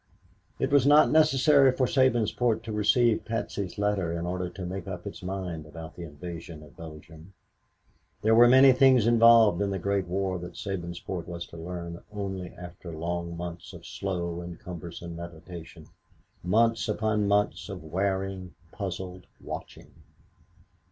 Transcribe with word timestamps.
It 0.57 0.71
was 0.71 0.87
not 0.87 1.11
necessary 1.11 1.71
for 1.71 1.85
Sabinsport 1.85 2.63
to 2.63 2.71
receive 2.71 3.23
Patsy's 3.23 3.77
letter 3.77 4.11
in 4.11 4.25
order 4.25 4.49
to 4.49 4.65
make 4.65 4.87
up 4.87 5.05
its 5.05 5.21
mind 5.21 5.67
about 5.67 5.95
the 5.95 6.01
invasion 6.01 6.63
of 6.63 6.75
Belgium. 6.75 7.35
There 8.23 8.33
were 8.33 8.47
many 8.47 8.71
things 8.73 9.05
involved 9.05 9.61
in 9.61 9.69
the 9.69 9.77
Great 9.77 10.07
War 10.07 10.39
that 10.39 10.55
Sabinsport 10.55 11.27
was 11.27 11.45
to 11.49 11.57
learn 11.57 12.01
only 12.11 12.49
after 12.53 12.91
long 12.91 13.37
months 13.37 13.73
of 13.73 13.85
slow 13.85 14.41
and 14.41 14.59
cumbersome 14.59 15.15
meditation, 15.17 15.85
months 16.43 16.89
upon 16.89 17.27
months 17.27 17.69
of 17.69 17.83
wearing, 17.83 18.55
puzzled 18.71 19.27
watching. 19.39 19.91